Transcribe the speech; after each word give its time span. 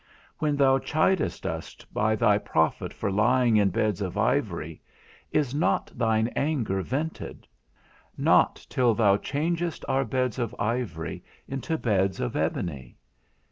When 0.39 0.55
thou 0.57 0.79
chidest 0.79 1.45
us 1.45 1.75
by 1.93 2.15
thy 2.15 2.39
prophet 2.39 2.91
for 2.91 3.11
lying 3.11 3.55
in 3.57 3.69
beds 3.69 4.01
of 4.01 4.17
ivory, 4.17 4.81
is 5.31 5.53
not 5.53 5.91
thine 5.95 6.27
anger 6.29 6.81
vented; 6.81 7.47
not 8.17 8.65
till 8.67 8.95
thou 8.95 9.17
changest 9.17 9.85
our 9.87 10.03
beds 10.03 10.39
of 10.39 10.55
ivory 10.57 11.23
into 11.47 11.77
beds 11.77 12.19
of 12.19 12.35
ebony? 12.35 12.97